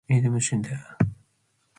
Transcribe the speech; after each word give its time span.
aid 0.13 0.23
mishenda 0.33 0.77